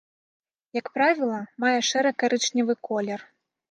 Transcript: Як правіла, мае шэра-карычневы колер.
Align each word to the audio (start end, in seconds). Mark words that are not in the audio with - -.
Як 0.79 0.87
правіла, 0.95 1.39
мае 1.67 1.77
шэра-карычневы 1.93 2.73
колер. 2.91 3.19